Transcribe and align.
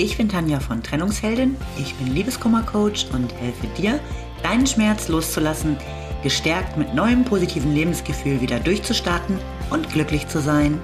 Ich 0.00 0.16
bin 0.16 0.28
Tanja 0.28 0.60
von 0.60 0.80
Trennungsheldin, 0.80 1.56
ich 1.76 1.92
bin 1.96 2.14
Liebeskummercoach 2.14 3.08
und 3.12 3.34
helfe 3.34 3.66
dir, 3.76 3.98
deinen 4.44 4.64
Schmerz 4.64 5.08
loszulassen, 5.08 5.76
gestärkt 6.22 6.76
mit 6.76 6.94
neuem 6.94 7.24
positiven 7.24 7.74
Lebensgefühl 7.74 8.40
wieder 8.40 8.60
durchzustarten 8.60 9.40
und 9.70 9.90
glücklich 9.90 10.28
zu 10.28 10.40
sein. 10.40 10.80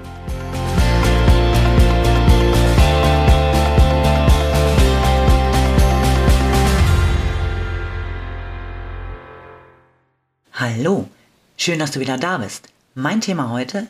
Hallo, 10.51 11.07
schön, 11.55 11.79
dass 11.79 11.91
du 11.91 12.01
wieder 12.01 12.17
da 12.17 12.39
bist. 12.39 12.67
Mein 12.95 13.21
Thema 13.21 13.49
heute 13.49 13.87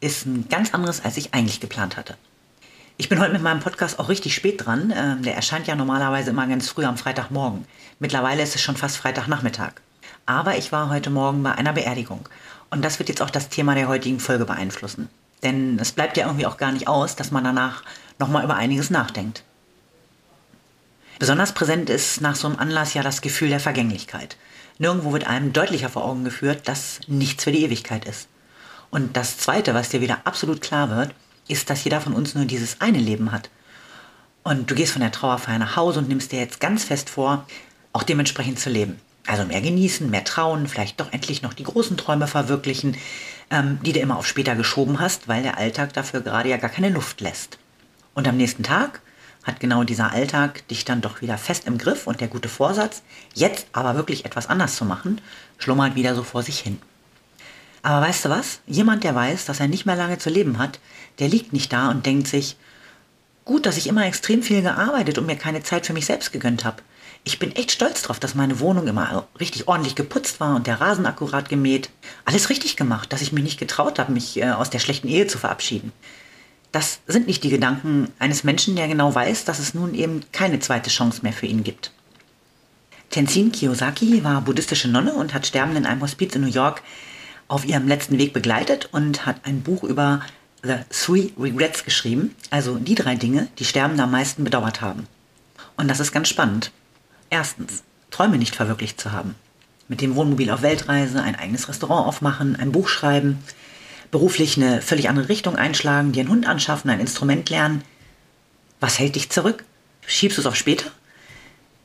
ist 0.00 0.26
ein 0.26 0.48
ganz 0.48 0.74
anderes, 0.74 1.04
als 1.04 1.16
ich 1.16 1.32
eigentlich 1.32 1.60
geplant 1.60 1.96
hatte. 1.96 2.16
Ich 2.96 3.08
bin 3.08 3.18
heute 3.18 3.32
mit 3.32 3.42
meinem 3.42 3.58
Podcast 3.58 3.98
auch 3.98 4.08
richtig 4.08 4.36
spät 4.36 4.64
dran. 4.64 4.92
Ähm, 4.96 5.22
der 5.22 5.34
erscheint 5.34 5.66
ja 5.66 5.74
normalerweise 5.74 6.30
immer 6.30 6.46
ganz 6.46 6.68
früh 6.68 6.84
am 6.84 6.96
Freitagmorgen. 6.96 7.64
Mittlerweile 7.98 8.40
ist 8.40 8.54
es 8.54 8.62
schon 8.62 8.76
fast 8.76 8.98
Freitagnachmittag. 8.98 9.72
Aber 10.26 10.56
ich 10.56 10.70
war 10.70 10.90
heute 10.90 11.10
Morgen 11.10 11.42
bei 11.42 11.52
einer 11.52 11.72
Beerdigung. 11.72 12.28
Und 12.70 12.84
das 12.84 13.00
wird 13.00 13.08
jetzt 13.08 13.20
auch 13.20 13.30
das 13.30 13.48
Thema 13.48 13.74
der 13.74 13.88
heutigen 13.88 14.20
Folge 14.20 14.44
beeinflussen. 14.44 15.08
Denn 15.42 15.76
es 15.80 15.90
bleibt 15.90 16.16
ja 16.16 16.26
irgendwie 16.26 16.46
auch 16.46 16.56
gar 16.56 16.70
nicht 16.70 16.86
aus, 16.86 17.16
dass 17.16 17.32
man 17.32 17.42
danach 17.42 17.82
nochmal 18.20 18.44
über 18.44 18.54
einiges 18.54 18.90
nachdenkt. 18.90 19.42
Besonders 21.18 21.52
präsent 21.52 21.90
ist 21.90 22.20
nach 22.20 22.36
so 22.36 22.46
einem 22.46 22.60
Anlass 22.60 22.94
ja 22.94 23.02
das 23.02 23.22
Gefühl 23.22 23.48
der 23.48 23.60
Vergänglichkeit. 23.60 24.36
Nirgendwo 24.78 25.12
wird 25.12 25.26
einem 25.26 25.52
deutlicher 25.52 25.88
vor 25.88 26.04
Augen 26.04 26.22
geführt, 26.22 26.68
dass 26.68 27.00
nichts 27.08 27.42
für 27.42 27.52
die 27.52 27.64
Ewigkeit 27.64 28.04
ist. 28.04 28.28
Und 28.90 29.16
das 29.16 29.38
Zweite, 29.38 29.74
was 29.74 29.88
dir 29.88 30.00
wieder 30.00 30.18
absolut 30.24 30.60
klar 30.60 30.90
wird, 30.90 31.12
ist, 31.48 31.70
dass 31.70 31.84
jeder 31.84 32.00
von 32.00 32.14
uns 32.14 32.34
nur 32.34 32.44
dieses 32.44 32.80
eine 32.80 32.98
Leben 32.98 33.32
hat. 33.32 33.50
Und 34.42 34.70
du 34.70 34.74
gehst 34.74 34.92
von 34.92 35.00
der 35.00 35.12
Trauerfeier 35.12 35.58
nach 35.58 35.76
Hause 35.76 36.00
und 36.00 36.08
nimmst 36.08 36.32
dir 36.32 36.40
jetzt 36.40 36.60
ganz 36.60 36.84
fest 36.84 37.08
vor, 37.08 37.46
auch 37.92 38.02
dementsprechend 38.02 38.58
zu 38.58 38.70
leben. 38.70 39.00
Also 39.26 39.44
mehr 39.44 39.62
genießen, 39.62 40.10
mehr 40.10 40.24
trauen, 40.24 40.68
vielleicht 40.68 41.00
doch 41.00 41.12
endlich 41.12 41.40
noch 41.40 41.54
die 41.54 41.62
großen 41.62 41.96
Träume 41.96 42.26
verwirklichen, 42.26 42.96
ähm, 43.50 43.78
die 43.82 43.92
du 43.92 44.00
immer 44.00 44.18
auf 44.18 44.26
später 44.26 44.54
geschoben 44.54 45.00
hast, 45.00 45.28
weil 45.28 45.42
der 45.42 45.56
Alltag 45.56 45.94
dafür 45.94 46.20
gerade 46.20 46.50
ja 46.50 46.58
gar 46.58 46.68
keine 46.68 46.90
Luft 46.90 47.22
lässt. 47.22 47.58
Und 48.12 48.28
am 48.28 48.36
nächsten 48.36 48.62
Tag 48.62 49.00
hat 49.44 49.60
genau 49.60 49.84
dieser 49.84 50.12
Alltag 50.12 50.66
dich 50.68 50.84
dann 50.84 51.00
doch 51.00 51.22
wieder 51.22 51.38
fest 51.38 51.66
im 51.66 51.78
Griff 51.78 52.06
und 52.06 52.20
der 52.20 52.28
gute 52.28 52.48
Vorsatz, 52.48 53.02
jetzt 53.34 53.66
aber 53.72 53.94
wirklich 53.94 54.24
etwas 54.24 54.48
anders 54.48 54.76
zu 54.76 54.84
machen, 54.84 55.20
schlummert 55.58 55.94
wieder 55.94 56.14
so 56.14 56.22
vor 56.22 56.42
sich 56.42 56.58
hin. 56.58 56.78
Aber 57.84 58.00
weißt 58.00 58.24
du 58.24 58.30
was? 58.30 58.60
Jemand, 58.66 59.04
der 59.04 59.14
weiß, 59.14 59.44
dass 59.44 59.60
er 59.60 59.68
nicht 59.68 59.84
mehr 59.84 59.94
lange 59.94 60.16
zu 60.16 60.30
leben 60.30 60.56
hat, 60.58 60.80
der 61.18 61.28
liegt 61.28 61.52
nicht 61.52 61.70
da 61.70 61.90
und 61.90 62.06
denkt 62.06 62.26
sich, 62.26 62.56
gut, 63.44 63.66
dass 63.66 63.76
ich 63.76 63.88
immer 63.88 64.06
extrem 64.06 64.42
viel 64.42 64.62
gearbeitet 64.62 65.18
und 65.18 65.26
mir 65.26 65.36
keine 65.36 65.62
Zeit 65.62 65.84
für 65.86 65.92
mich 65.92 66.06
selbst 66.06 66.32
gegönnt 66.32 66.64
habe. 66.64 66.82
Ich 67.24 67.38
bin 67.38 67.54
echt 67.54 67.72
stolz 67.72 68.00
drauf, 68.00 68.18
dass 68.18 68.34
meine 68.34 68.58
Wohnung 68.58 68.86
immer 68.86 69.28
richtig 69.38 69.68
ordentlich 69.68 69.94
geputzt 69.96 70.40
war 70.40 70.56
und 70.56 70.66
der 70.66 70.80
Rasen 70.80 71.04
akkurat 71.04 71.50
gemäht. 71.50 71.90
Alles 72.24 72.48
richtig 72.48 72.78
gemacht, 72.78 73.12
dass 73.12 73.20
ich 73.20 73.32
mich 73.32 73.44
nicht 73.44 73.60
getraut 73.60 73.98
habe, 73.98 74.12
mich 74.12 74.38
äh, 74.38 74.52
aus 74.52 74.70
der 74.70 74.78
schlechten 74.78 75.08
Ehe 75.08 75.26
zu 75.26 75.36
verabschieden. 75.36 75.92
Das 76.72 77.00
sind 77.06 77.26
nicht 77.26 77.44
die 77.44 77.50
Gedanken 77.50 78.08
eines 78.18 78.44
Menschen, 78.44 78.76
der 78.76 78.88
genau 78.88 79.14
weiß, 79.14 79.44
dass 79.44 79.58
es 79.58 79.74
nun 79.74 79.94
eben 79.94 80.22
keine 80.32 80.58
zweite 80.58 80.88
Chance 80.88 81.20
mehr 81.22 81.34
für 81.34 81.46
ihn 81.46 81.64
gibt. 81.64 81.92
Tenzin 83.10 83.52
Kiyosaki 83.52 84.24
war 84.24 84.40
buddhistische 84.40 84.88
Nonne 84.88 85.12
und 85.12 85.34
hat 85.34 85.46
Sterbende 85.46 85.80
in 85.80 85.86
einem 85.86 86.00
Hospiz 86.00 86.34
in 86.34 86.40
New 86.40 86.48
York 86.48 86.82
auf 87.48 87.64
ihrem 87.64 87.88
letzten 87.88 88.18
Weg 88.18 88.32
begleitet 88.32 88.88
und 88.92 89.26
hat 89.26 89.36
ein 89.44 89.62
Buch 89.62 89.84
über 89.84 90.20
The 90.62 90.76
Three 90.90 91.30
Regrets 91.38 91.84
geschrieben, 91.84 92.34
also 92.50 92.76
die 92.76 92.94
drei 92.94 93.16
Dinge, 93.16 93.48
die 93.58 93.64
Sterbende 93.64 94.02
am 94.02 94.10
meisten 94.10 94.44
bedauert 94.44 94.80
haben. 94.80 95.06
Und 95.76 95.88
das 95.88 96.00
ist 96.00 96.12
ganz 96.12 96.28
spannend. 96.28 96.70
Erstens, 97.30 97.82
Träume 98.10 98.38
nicht 98.38 98.56
verwirklicht 98.56 99.00
zu 99.00 99.12
haben. 99.12 99.34
Mit 99.88 100.00
dem 100.00 100.14
Wohnmobil 100.14 100.50
auf 100.50 100.62
Weltreise, 100.62 101.22
ein 101.22 101.34
eigenes 101.34 101.68
Restaurant 101.68 102.06
aufmachen, 102.06 102.56
ein 102.56 102.72
Buch 102.72 102.88
schreiben, 102.88 103.38
beruflich 104.10 104.56
eine 104.56 104.80
völlig 104.80 105.08
andere 105.08 105.28
Richtung 105.28 105.56
einschlagen, 105.56 106.12
dir 106.12 106.20
einen 106.20 106.30
Hund 106.30 106.46
anschaffen, 106.46 106.90
ein 106.90 107.00
Instrument 107.00 107.50
lernen. 107.50 107.82
Was 108.80 108.98
hält 108.98 109.16
dich 109.16 109.30
zurück? 109.30 109.64
Schiebst 110.06 110.38
du 110.38 110.42
es 110.42 110.46
auf 110.46 110.56
später? 110.56 110.90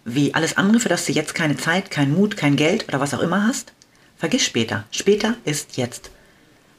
Wie 0.06 0.34
alles 0.34 0.56
andere, 0.56 0.80
für 0.80 0.90
das 0.90 1.06
du 1.06 1.12
jetzt 1.12 1.36
keine 1.36 1.58
Zeit, 1.58 1.92
keinen 1.92 2.14
Mut, 2.14 2.38
kein 2.38 2.56
Geld 2.56 2.88
oder 2.88 3.00
was 3.00 3.14
auch 3.14 3.20
immer 3.20 3.46
hast? 3.46 3.74
Vergiss 4.20 4.44
später. 4.44 4.84
Später 4.92 5.36
ist 5.46 5.78
jetzt. 5.78 6.12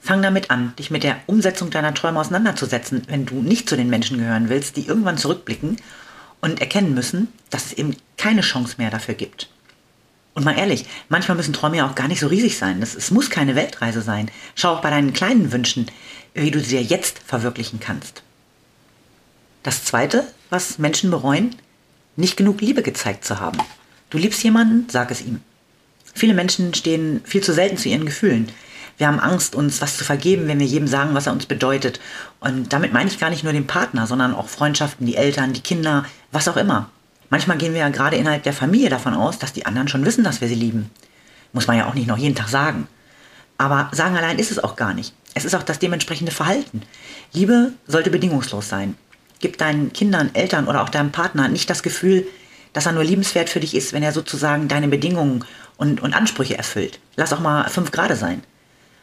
Fang 0.02 0.20
damit 0.20 0.50
an, 0.50 0.74
dich 0.78 0.90
mit 0.90 1.02
der 1.02 1.20
Umsetzung 1.26 1.70
deiner 1.70 1.94
Träume 1.94 2.20
auseinanderzusetzen, 2.20 3.02
wenn 3.08 3.24
du 3.24 3.36
nicht 3.36 3.68
zu 3.68 3.76
den 3.76 3.88
Menschen 3.88 4.18
gehören 4.18 4.50
willst, 4.50 4.76
die 4.76 4.86
irgendwann 4.86 5.16
zurückblicken 5.16 5.76
und 6.42 6.60
erkennen 6.60 6.94
müssen, 6.94 7.28
dass 7.48 7.66
es 7.66 7.72
eben 7.72 7.96
keine 8.18 8.42
Chance 8.42 8.74
mehr 8.76 8.90
dafür 8.90 9.14
gibt. 9.14 9.48
Und 10.34 10.44
mal 10.44 10.58
ehrlich, 10.58 10.84
manchmal 11.08 11.36
müssen 11.36 11.54
Träume 11.54 11.78
ja 11.78 11.88
auch 11.88 11.94
gar 11.94 12.08
nicht 12.08 12.20
so 12.20 12.28
riesig 12.28 12.58
sein. 12.58 12.82
Es, 12.82 12.94
es 12.94 13.10
muss 13.10 13.30
keine 13.30 13.56
Weltreise 13.56 14.02
sein. 14.02 14.30
Schau 14.54 14.74
auch 14.74 14.82
bei 14.82 14.90
deinen 14.90 15.14
kleinen 15.14 15.50
Wünschen, 15.50 15.86
wie 16.34 16.50
du 16.50 16.60
sie 16.60 16.76
dir 16.76 16.82
jetzt 16.82 17.20
verwirklichen 17.20 17.80
kannst. 17.80 18.22
Das 19.62 19.84
Zweite, 19.84 20.26
was 20.50 20.78
Menschen 20.78 21.10
bereuen, 21.10 21.56
nicht 22.16 22.36
genug 22.36 22.60
Liebe 22.60 22.82
gezeigt 22.82 23.24
zu 23.24 23.40
haben. 23.40 23.58
Du 24.10 24.18
liebst 24.18 24.42
jemanden, 24.42 24.88
sag 24.90 25.10
es 25.10 25.22
ihm. 25.22 25.40
Viele 26.14 26.34
Menschen 26.34 26.74
stehen 26.74 27.20
viel 27.24 27.42
zu 27.42 27.52
selten 27.52 27.76
zu 27.76 27.88
ihren 27.88 28.06
Gefühlen. 28.06 28.50
Wir 28.98 29.06
haben 29.06 29.20
Angst, 29.20 29.54
uns 29.54 29.80
was 29.80 29.96
zu 29.96 30.04
vergeben, 30.04 30.46
wenn 30.46 30.58
wir 30.58 30.66
jedem 30.66 30.86
sagen, 30.86 31.14
was 31.14 31.26
er 31.26 31.32
uns 31.32 31.46
bedeutet. 31.46 32.00
Und 32.38 32.72
damit 32.72 32.92
meine 32.92 33.08
ich 33.08 33.18
gar 33.18 33.30
nicht 33.30 33.44
nur 33.44 33.54
den 33.54 33.66
Partner, 33.66 34.06
sondern 34.06 34.34
auch 34.34 34.48
Freundschaften, 34.48 35.06
die 35.06 35.16
Eltern, 35.16 35.54
die 35.54 35.62
Kinder, 35.62 36.04
was 36.32 36.48
auch 36.48 36.58
immer. 36.58 36.90
Manchmal 37.30 37.56
gehen 37.56 37.72
wir 37.72 37.80
ja 37.80 37.88
gerade 37.88 38.16
innerhalb 38.16 38.42
der 38.42 38.52
Familie 38.52 38.90
davon 38.90 39.14
aus, 39.14 39.38
dass 39.38 39.52
die 39.52 39.64
anderen 39.64 39.88
schon 39.88 40.04
wissen, 40.04 40.24
dass 40.24 40.40
wir 40.40 40.48
sie 40.48 40.54
lieben. 40.54 40.90
Muss 41.52 41.66
man 41.66 41.78
ja 41.78 41.86
auch 41.86 41.94
nicht 41.94 42.08
noch 42.08 42.18
jeden 42.18 42.34
Tag 42.34 42.48
sagen. 42.48 42.88
Aber 43.56 43.88
sagen 43.92 44.16
allein 44.16 44.38
ist 44.38 44.50
es 44.50 44.62
auch 44.62 44.76
gar 44.76 44.94
nicht. 44.94 45.14
Es 45.34 45.44
ist 45.44 45.54
auch 45.54 45.62
das 45.62 45.78
dementsprechende 45.78 46.32
Verhalten. 46.32 46.82
Liebe 47.32 47.72
sollte 47.86 48.10
bedingungslos 48.10 48.68
sein. 48.68 48.96
Gib 49.38 49.58
deinen 49.58 49.92
Kindern, 49.92 50.30
Eltern 50.34 50.66
oder 50.68 50.82
auch 50.82 50.88
deinem 50.88 51.12
Partner 51.12 51.48
nicht 51.48 51.70
das 51.70 51.82
Gefühl, 51.82 52.26
dass 52.72 52.86
er 52.86 52.92
nur 52.92 53.04
liebenswert 53.04 53.48
für 53.48 53.60
dich 53.60 53.74
ist, 53.74 53.92
wenn 53.92 54.02
er 54.02 54.12
sozusagen 54.12 54.68
deine 54.68 54.88
Bedingungen 54.88 55.44
und, 55.80 56.02
und 56.02 56.12
Ansprüche 56.12 56.58
erfüllt. 56.58 57.00
Lass 57.16 57.32
auch 57.32 57.40
mal 57.40 57.66
fünf 57.70 57.90
Grade 57.90 58.14
sein. 58.14 58.42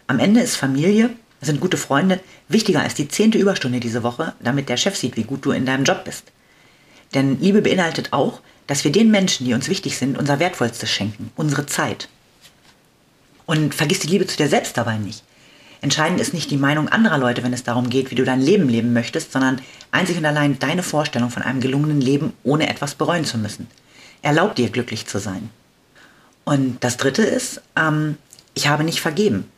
Am 0.05 0.19
Ende 0.19 0.41
ist 0.41 0.55
Familie, 0.55 1.09
sind 1.41 1.59
gute 1.59 1.75
Freunde, 1.75 2.19
wichtiger 2.49 2.81
als 2.81 2.93
die 2.93 3.07
zehnte 3.07 3.39
Überstunde 3.39 3.79
diese 3.79 4.03
Woche, 4.03 4.33
damit 4.39 4.69
der 4.69 4.77
Chef 4.77 4.95
sieht, 4.95 5.17
wie 5.17 5.23
gut 5.23 5.43
du 5.43 5.51
in 5.51 5.65
deinem 5.65 5.85
Job 5.85 6.05
bist. 6.05 6.25
Denn 7.15 7.41
Liebe 7.41 7.63
beinhaltet 7.63 8.13
auch, 8.13 8.41
dass 8.67 8.83
wir 8.83 8.91
den 8.91 9.09
Menschen, 9.09 9.47
die 9.47 9.55
uns 9.55 9.69
wichtig 9.69 9.97
sind, 9.97 10.19
unser 10.19 10.37
Wertvollstes 10.37 10.91
schenken, 10.91 11.31
unsere 11.35 11.65
Zeit. 11.65 12.09
Und 13.47 13.73
vergiss 13.73 13.99
die 13.99 14.09
Liebe 14.09 14.27
zu 14.27 14.37
dir 14.37 14.47
selbst 14.47 14.77
dabei 14.77 14.97
nicht. 14.97 15.23
Entscheidend 15.81 16.19
ist 16.19 16.35
nicht 16.35 16.51
die 16.51 16.57
Meinung 16.57 16.89
anderer 16.89 17.17
Leute, 17.17 17.43
wenn 17.43 17.53
es 17.53 17.63
darum 17.63 17.89
geht, 17.89 18.11
wie 18.11 18.15
du 18.15 18.23
dein 18.23 18.41
Leben 18.41 18.69
leben 18.69 18.93
möchtest, 18.93 19.31
sondern 19.31 19.61
einzig 19.89 20.17
und 20.17 20.25
allein 20.25 20.59
deine 20.59 20.83
Vorstellung 20.83 21.31
von 21.31 21.41
einem 21.41 21.59
gelungenen 21.59 22.01
Leben, 22.01 22.33
ohne 22.43 22.69
etwas 22.69 22.93
bereuen 22.93 23.25
zu 23.25 23.39
müssen. 23.39 23.67
Erlaub 24.21 24.53
dir, 24.55 24.69
glücklich 24.69 25.07
zu 25.07 25.17
sein. 25.17 25.49
Und 26.47 26.81
das 26.81 26.95
Dritte 26.95 27.23
ist, 27.23 27.61
ähm, 27.75 28.17
ich 28.53 28.69
habe 28.69 28.85
nicht 28.85 29.01
vergeben. 29.01 29.51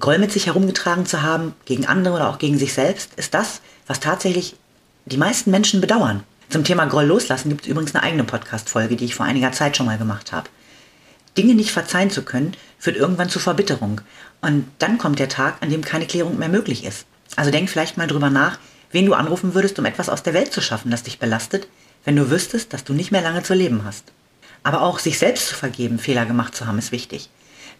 Groll 0.00 0.16
mit 0.16 0.32
sich 0.32 0.46
herumgetragen 0.46 1.04
zu 1.04 1.20
haben, 1.20 1.54
gegen 1.66 1.84
andere 1.84 2.14
oder 2.14 2.30
auch 2.30 2.38
gegen 2.38 2.56
sich 2.56 2.72
selbst, 2.72 3.10
ist 3.16 3.34
das, 3.34 3.60
was 3.86 4.00
tatsächlich 4.00 4.56
die 5.04 5.18
meisten 5.18 5.50
Menschen 5.50 5.82
bedauern. 5.82 6.22
Zum 6.48 6.64
Thema 6.64 6.86
Groll 6.86 7.04
loslassen 7.04 7.50
gibt 7.50 7.64
es 7.64 7.68
übrigens 7.68 7.94
eine 7.94 8.02
eigene 8.02 8.24
Podcast-Folge, 8.24 8.96
die 8.96 9.04
ich 9.04 9.14
vor 9.14 9.26
einiger 9.26 9.52
Zeit 9.52 9.76
schon 9.76 9.84
mal 9.84 9.98
gemacht 9.98 10.32
habe. 10.32 10.48
Dinge 11.36 11.54
nicht 11.54 11.70
verzeihen 11.70 12.08
zu 12.08 12.22
können, 12.22 12.56
führt 12.78 12.96
irgendwann 12.96 13.28
zu 13.28 13.38
Verbitterung. 13.38 14.00
Und 14.40 14.64
dann 14.78 14.96
kommt 14.96 15.18
der 15.18 15.28
Tag, 15.28 15.56
an 15.60 15.68
dem 15.68 15.82
keine 15.82 16.06
Klärung 16.06 16.38
mehr 16.38 16.48
möglich 16.48 16.86
ist. 16.86 17.04
Also 17.36 17.50
denk 17.50 17.68
vielleicht 17.68 17.98
mal 17.98 18.06
drüber 18.06 18.30
nach, 18.30 18.58
wen 18.90 19.04
du 19.04 19.12
anrufen 19.12 19.52
würdest, 19.52 19.78
um 19.78 19.84
etwas 19.84 20.08
aus 20.08 20.22
der 20.22 20.32
Welt 20.32 20.50
zu 20.50 20.62
schaffen, 20.62 20.90
das 20.90 21.02
dich 21.02 21.18
belastet, 21.18 21.68
wenn 22.06 22.16
du 22.16 22.30
wüsstest, 22.30 22.72
dass 22.72 22.84
du 22.84 22.94
nicht 22.94 23.12
mehr 23.12 23.20
lange 23.20 23.42
zu 23.42 23.52
leben 23.52 23.84
hast. 23.84 24.12
Aber 24.62 24.82
auch 24.82 24.98
sich 24.98 25.18
selbst 25.18 25.48
zu 25.48 25.54
vergeben, 25.54 25.98
Fehler 25.98 26.26
gemacht 26.26 26.54
zu 26.54 26.66
haben, 26.66 26.78
ist 26.78 26.92
wichtig. 26.92 27.28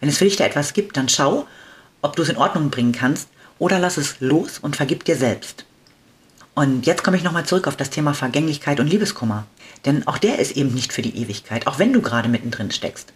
Wenn 0.01 0.09
es 0.09 0.19
für 0.19 0.25
dich 0.25 0.37
da 0.37 0.45
etwas 0.45 0.73
gibt, 0.73 0.97
dann 0.97 1.09
schau, 1.09 1.47
ob 2.01 2.17
du 2.17 2.23
es 2.23 2.29
in 2.29 2.37
Ordnung 2.37 2.71
bringen 2.71 2.93
kannst 2.93 3.29
oder 3.59 3.79
lass 3.79 3.97
es 3.97 4.17
los 4.21 4.59
und 4.59 4.77
vergib 4.77 5.05
dir 5.05 5.17
selbst. 5.17 5.65
Und 6.55 6.85
jetzt 6.85 7.03
komme 7.03 7.17
ich 7.17 7.23
nochmal 7.23 7.47
zurück 7.47 7.67
auf 7.67 7.77
das 7.77 7.91
Thema 7.91 8.13
Vergänglichkeit 8.13 8.81
und 8.81 8.89
Liebeskummer. 8.89 9.47
Denn 9.85 10.07
auch 10.07 10.19
der 10.19 10.39
ist 10.39 10.57
eben 10.57 10.75
nicht 10.75 10.93
für 10.93 11.03
die 11.03 11.17
Ewigkeit, 11.17 11.67
auch 11.67 11.79
wenn 11.79 11.93
du 11.93 12.03
gerade 12.03 12.29
mittendrin 12.29 12.71
steckst. 12.71 13.13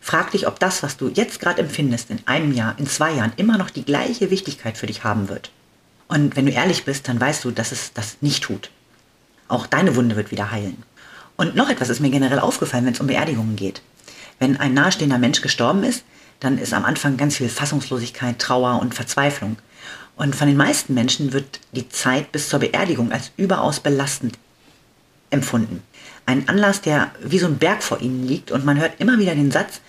Frag 0.00 0.30
dich, 0.30 0.46
ob 0.46 0.60
das, 0.60 0.82
was 0.84 0.96
du 0.96 1.08
jetzt 1.08 1.40
gerade 1.40 1.60
empfindest, 1.60 2.10
in 2.10 2.20
einem 2.26 2.52
Jahr, 2.52 2.78
in 2.78 2.86
zwei 2.86 3.12
Jahren 3.12 3.32
immer 3.36 3.58
noch 3.58 3.70
die 3.70 3.84
gleiche 3.84 4.30
Wichtigkeit 4.30 4.78
für 4.78 4.86
dich 4.86 5.02
haben 5.02 5.28
wird. 5.28 5.50
Und 6.06 6.36
wenn 6.36 6.46
du 6.46 6.52
ehrlich 6.52 6.84
bist, 6.84 7.08
dann 7.08 7.20
weißt 7.20 7.44
du, 7.44 7.50
dass 7.50 7.72
es 7.72 7.92
das 7.92 8.18
nicht 8.20 8.44
tut. 8.44 8.70
Auch 9.48 9.66
deine 9.66 9.96
Wunde 9.96 10.14
wird 10.14 10.30
wieder 10.30 10.52
heilen. 10.52 10.84
Und 11.36 11.54
noch 11.54 11.68
etwas 11.68 11.88
ist 11.88 12.00
mir 12.00 12.10
generell 12.10 12.38
aufgefallen, 12.38 12.86
wenn 12.86 12.94
es 12.94 13.00
um 13.00 13.06
Beerdigungen 13.06 13.56
geht. 13.56 13.82
Wenn 14.38 14.56
ein 14.58 14.74
nahestehender 14.74 15.18
Mensch 15.18 15.40
gestorben 15.40 15.84
ist, 15.84 16.04
dann 16.40 16.58
ist 16.58 16.74
am 16.74 16.84
Anfang 16.84 17.16
ganz 17.16 17.36
viel 17.36 17.48
Fassungslosigkeit, 17.48 18.38
Trauer 18.38 18.80
und 18.80 18.94
Verzweiflung. 18.94 19.56
Und 20.16 20.34
von 20.34 20.48
den 20.48 20.56
meisten 20.56 20.94
Menschen 20.94 21.32
wird 21.32 21.60
die 21.72 21.88
Zeit 21.88 22.32
bis 22.32 22.48
zur 22.48 22.60
Beerdigung 22.60 23.12
als 23.12 23.30
überaus 23.36 23.80
belastend 23.80 24.38
empfunden. 25.30 25.82
Ein 26.24 26.48
Anlass, 26.48 26.80
der 26.80 27.10
wie 27.20 27.38
so 27.38 27.46
ein 27.46 27.58
Berg 27.58 27.82
vor 27.82 28.00
ihnen 28.00 28.26
liegt 28.26 28.50
und 28.50 28.64
man 28.64 28.80
hört 28.80 29.00
immer 29.00 29.18
wieder 29.18 29.34
den 29.34 29.50
Satz, 29.50 29.80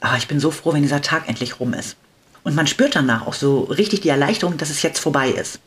ah, 0.00 0.16
ich 0.16 0.28
bin 0.28 0.40
so 0.40 0.50
froh, 0.50 0.72
wenn 0.72 0.82
dieser 0.82 1.02
Tag 1.02 1.28
endlich 1.28 1.60
rum 1.60 1.74
ist. 1.74 1.96
Und 2.42 2.54
man 2.54 2.66
spürt 2.66 2.96
danach 2.96 3.26
auch 3.26 3.34
so 3.34 3.60
richtig 3.64 4.00
die 4.00 4.08
Erleichterung, 4.08 4.56
dass 4.56 4.70
es 4.70 4.82
jetzt 4.82 5.00
vorbei 5.00 5.30
ist. 5.30 5.58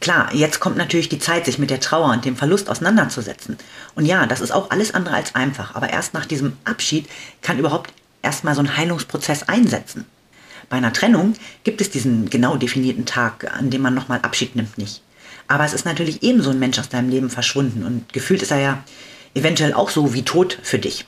Klar, 0.00 0.34
jetzt 0.34 0.60
kommt 0.60 0.78
natürlich 0.78 1.10
die 1.10 1.18
Zeit, 1.18 1.44
sich 1.44 1.58
mit 1.58 1.68
der 1.68 1.80
Trauer 1.80 2.10
und 2.10 2.24
dem 2.24 2.36
Verlust 2.36 2.70
auseinanderzusetzen. 2.70 3.58
Und 3.94 4.06
ja, 4.06 4.26
das 4.26 4.40
ist 4.40 4.50
auch 4.50 4.70
alles 4.70 4.94
andere 4.94 5.14
als 5.14 5.34
einfach. 5.34 5.74
Aber 5.74 5.90
erst 5.90 6.14
nach 6.14 6.24
diesem 6.24 6.56
Abschied 6.64 7.06
kann 7.42 7.58
überhaupt 7.58 7.92
erstmal 8.22 8.54
so 8.54 8.62
ein 8.62 8.76
Heilungsprozess 8.76 9.44
einsetzen. 9.44 10.06
Bei 10.70 10.78
einer 10.78 10.92
Trennung 10.92 11.34
gibt 11.64 11.80
es 11.80 11.90
diesen 11.90 12.30
genau 12.30 12.56
definierten 12.56 13.04
Tag, 13.04 13.52
an 13.54 13.70
dem 13.70 13.82
man 13.82 13.92
nochmal 13.92 14.20
Abschied 14.22 14.56
nimmt, 14.56 14.78
nicht. 14.78 15.02
Aber 15.48 15.64
es 15.64 15.74
ist 15.74 15.84
natürlich 15.84 16.22
ebenso 16.22 16.50
ein 16.50 16.60
Mensch 16.60 16.78
aus 16.78 16.88
deinem 16.88 17.10
Leben 17.10 17.28
verschwunden 17.28 17.84
und 17.84 18.12
gefühlt 18.12 18.40
ist 18.40 18.52
er 18.52 18.60
ja 18.60 18.84
eventuell 19.34 19.74
auch 19.74 19.90
so 19.90 20.14
wie 20.14 20.22
tot 20.22 20.58
für 20.62 20.78
dich. 20.78 21.06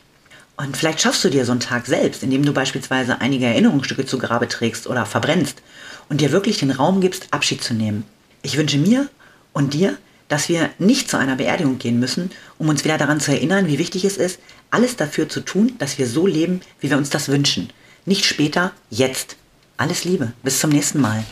Und 0.57 0.77
vielleicht 0.77 1.01
schaffst 1.01 1.25
du 1.25 1.31
dir 1.31 1.45
so 1.45 1.53
einen 1.53 1.61
Tag 1.61 1.87
selbst, 1.87 2.23
indem 2.23 2.45
du 2.45 2.53
beispielsweise 2.53 3.21
einige 3.21 3.47
Erinnerungsstücke 3.47 4.05
zu 4.05 4.19
Grabe 4.19 4.49
trägst 4.49 4.87
oder 4.87 5.07
verbrennst 5.07 5.63
und 6.09 6.21
dir 6.21 6.33
wirklich 6.33 6.59
den 6.59 6.73
Raum 6.73 7.01
gibst, 7.01 7.29
Abschied 7.31 7.63
zu 7.63 7.73
nehmen. 7.73 8.05
Ich 8.43 8.57
wünsche 8.57 8.79
mir 8.79 9.09
und 9.53 9.75
dir, 9.75 9.99
dass 10.29 10.49
wir 10.49 10.71
nicht 10.79 11.09
zu 11.09 11.17
einer 11.17 11.37
Beerdigung 11.37 11.79
gehen 11.79 12.01
müssen, 12.01 12.33
um 12.59 12.69
uns 12.69 12.83
wieder 12.85 12.99
daran 12.99 13.21
zu 13.21 13.31
erinnern, 13.33 13.69
wie 13.69 13.79
wichtig 13.79 14.05
es 14.05 14.17
ist, 14.17 14.41
alles 14.71 14.97
dafür 14.97 15.29
zu 15.29 15.39
tun, 15.41 15.75
dass 15.79 15.99
wir 15.99 16.09
so 16.09 16.27
leben, 16.27 16.63
wie 16.81 16.91
wir 16.91 16.97
uns 16.97 17.11
das 17.11 17.29
wünschen. 17.29 17.69
Nicht 18.05 18.25
später, 18.25 18.73
jetzt. 18.91 19.37
Alles 19.77 20.03
Liebe. 20.05 20.33
Bis 20.43 20.59
zum 20.59 20.71
nächsten 20.71 21.01
Mal. 21.01 21.23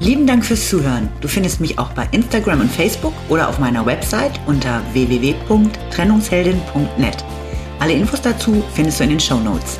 Lieben 0.00 0.26
Dank 0.26 0.44
fürs 0.44 0.68
Zuhören. 0.68 1.08
Du 1.20 1.28
findest 1.28 1.60
mich 1.60 1.78
auch 1.78 1.92
bei 1.92 2.08
Instagram 2.10 2.60
und 2.60 2.72
Facebook 2.72 3.14
oder 3.28 3.48
auf 3.48 3.60
meiner 3.60 3.86
Website 3.86 4.40
unter 4.46 4.82
www.trennungsheldin.net. 4.92 7.24
Alle 7.78 7.92
Infos 7.92 8.20
dazu 8.20 8.64
findest 8.74 8.98
du 8.98 9.04
in 9.04 9.10
den 9.10 9.20
Show 9.20 9.38
Notes. 9.38 9.78